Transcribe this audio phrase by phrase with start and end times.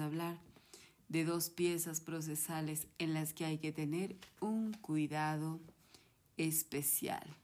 [0.00, 0.38] Hablar
[1.08, 5.60] de dos piezas procesales en las que hay que tener un cuidado
[6.36, 7.36] especial.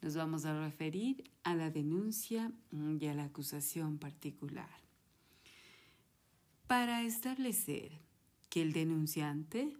[0.00, 4.70] Nos vamos a referir a la denuncia y a la acusación particular.
[6.66, 7.92] Para establecer
[8.50, 9.76] que el denunciante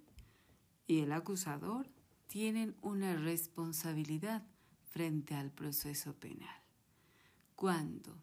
[0.87, 1.88] y el acusador
[2.29, 4.43] tienen una responsabilidad
[4.91, 6.62] frente al proceso penal.
[7.57, 8.16] ¿Cuándo?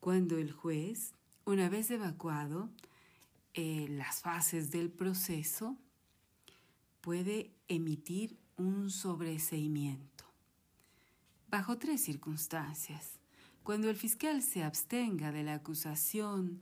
[0.00, 1.14] Cuando el juez,
[1.44, 2.70] una vez evacuado
[3.54, 5.76] eh, las fases del proceso,
[7.00, 10.24] puede emitir un sobreseimiento.
[11.48, 13.18] Bajo tres circunstancias.
[13.62, 16.60] Cuando el fiscal se abstenga de la acusación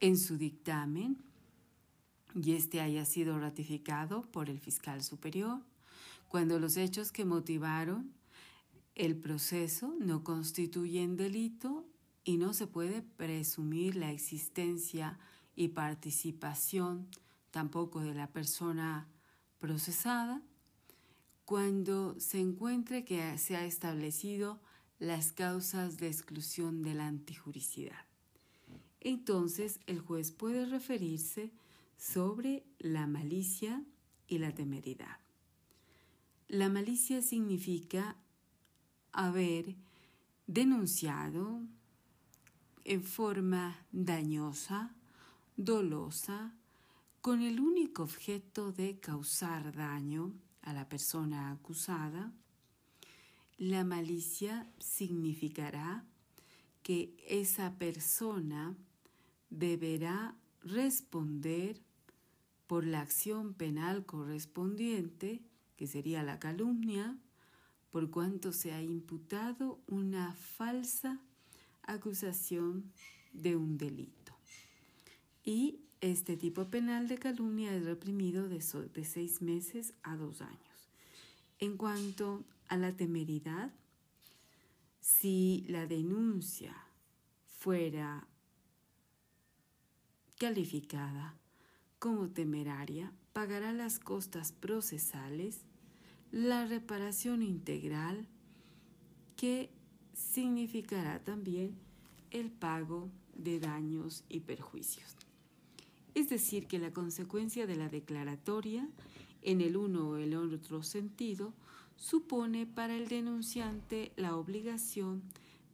[0.00, 1.18] en su dictamen
[2.34, 5.60] y éste haya sido ratificado por el fiscal superior,
[6.28, 8.12] cuando los hechos que motivaron
[8.94, 11.86] el proceso no constituyen delito
[12.24, 15.18] y no se puede presumir la existencia
[15.56, 17.08] y participación
[17.50, 19.08] tampoco de la persona
[19.58, 20.42] procesada
[21.44, 24.60] cuando se encuentre que se ha establecido
[24.98, 28.04] las causas de exclusión de la antijuricidad.
[29.00, 31.50] Entonces el juez puede referirse
[31.96, 33.82] sobre la malicia
[34.28, 35.18] y la temeridad.
[36.48, 38.16] La malicia significa
[39.12, 39.74] haber
[40.46, 41.62] denunciado
[42.84, 44.94] en forma dañosa,
[45.56, 46.54] dolosa,
[47.20, 52.32] con el único objeto de causar daño a la persona acusada,
[53.58, 56.04] la malicia significará
[56.82, 58.74] que esa persona
[59.50, 61.80] deberá responder
[62.66, 65.42] por la acción penal correspondiente,
[65.76, 67.18] que sería la calumnia,
[67.90, 71.20] por cuanto se ha imputado una falsa
[71.92, 72.92] acusación
[73.32, 74.32] de un delito.
[75.44, 78.60] Y este tipo penal de calumnia es reprimido de,
[79.04, 80.88] seis meses a dos años.
[81.58, 83.72] En cuanto a la temeridad,
[85.00, 86.74] si la denuncia
[87.58, 88.26] fuera
[90.38, 91.36] calificada
[91.98, 95.60] como temeraria, pagará las costas procesales
[96.32, 98.26] la reparación integral
[99.36, 99.70] que
[100.20, 101.74] significará también
[102.30, 105.16] el pago de daños y perjuicios.
[106.14, 108.88] Es decir, que la consecuencia de la declaratoria,
[109.42, 111.54] en el uno o el otro sentido,
[111.96, 115.22] supone para el denunciante la obligación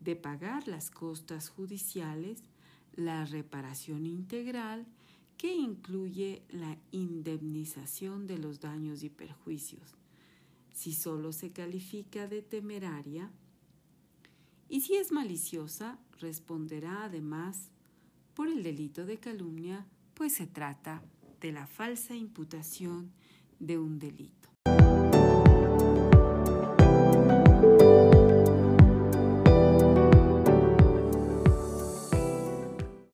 [0.01, 2.43] de pagar las costas judiciales,
[2.95, 4.87] la reparación integral,
[5.37, 9.97] que incluye la indemnización de los daños y perjuicios,
[10.73, 13.31] si solo se califica de temeraria,
[14.69, 17.71] y si es maliciosa, responderá además
[18.35, 21.03] por el delito de calumnia, pues se trata
[21.41, 23.13] de la falsa imputación
[23.59, 24.49] de un delito.